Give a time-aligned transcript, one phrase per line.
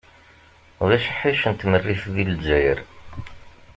[0.81, 2.79] Ulac aḥric n tmerrit deg Lezzayer.